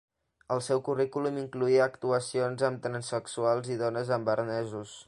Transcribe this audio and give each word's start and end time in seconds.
El 0.53 0.61
seu 0.67 0.79
currículum 0.87 1.37
incloïa 1.41 1.83
actuacions 1.87 2.67
amb 2.71 2.83
transsexuals 2.89 3.73
i 3.77 3.83
dones 3.85 4.15
amb 4.19 4.35
arnesos. 4.39 4.99